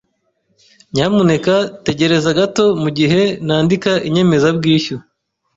Nyamuneka 0.93 1.55
tegereza 1.85 2.29
gato 2.39 2.65
mugihe 2.83 3.21
nandika 3.45 3.91
inyemezabwishyu. 4.07 4.95